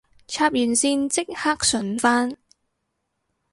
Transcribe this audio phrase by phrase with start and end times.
[0.27, 2.35] 插完線即刻順返